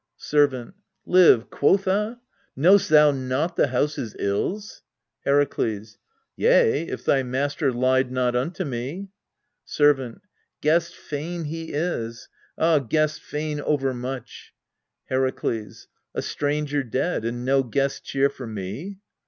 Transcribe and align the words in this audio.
Servant. 0.17 0.73
Live, 1.05 1.51
quotha! 1.51 2.19
knowst 2.57 2.89
thou 2.89 3.11
not 3.11 3.55
the 3.55 3.67
house's 3.67 4.15
ills? 4.17 4.81
Herakles. 5.27 5.99
Yea, 6.35 6.87
if 6.87 7.05
thy 7.05 7.21
master 7.21 7.71
lied 7.71 8.11
not 8.11 8.35
unto 8.35 8.65
me. 8.65 9.09
Servant. 9.63 10.23
Guest 10.59 10.95
fain 10.95 11.43
he 11.43 11.71
is 11.71 12.29
ah, 12.57 12.79
guest 12.79 13.21
fain 13.21 13.61
overmuch. 13.61 14.55
Herakles. 15.11 15.85
A 16.15 16.23
stranger 16.23 16.81
dead 16.81 17.23
and 17.23 17.45
no 17.45 17.61
guest 17.61 18.03
cheer 18.03 18.29
for 18.31 18.47
me 18.47 18.97